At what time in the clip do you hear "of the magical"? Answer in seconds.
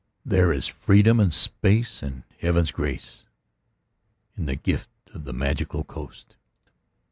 5.13-5.83